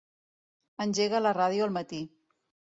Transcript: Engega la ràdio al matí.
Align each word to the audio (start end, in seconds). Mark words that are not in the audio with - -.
Engega 0.85 1.21
la 1.27 1.35
ràdio 1.41 1.69
al 1.69 1.79
matí. 1.79 2.03